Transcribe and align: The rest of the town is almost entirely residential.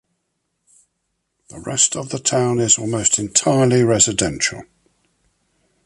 The 1.49 1.59
rest 1.59 1.95
of 1.95 2.09
the 2.09 2.17
town 2.17 2.59
is 2.59 2.79
almost 2.79 3.19
entirely 3.19 3.83
residential. 3.83 4.63